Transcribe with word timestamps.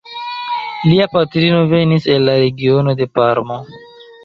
Lia 0.87 1.07
patrino 1.11 1.59
venis 1.75 2.09
el 2.15 2.27
la 2.31 2.39
regiono 2.47 2.97
de 3.03 3.11
Parmo. 3.21 3.63